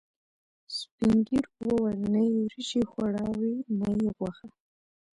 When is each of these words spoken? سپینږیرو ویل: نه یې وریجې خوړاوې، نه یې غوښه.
سپینږیرو 0.77 1.51
ویل: 1.83 2.01
نه 2.13 2.21
یې 2.29 2.33
وریجې 2.43 2.81
خوړاوې، 2.91 3.53
نه 3.79 3.87
یې 3.99 4.09
غوښه. 4.17 4.47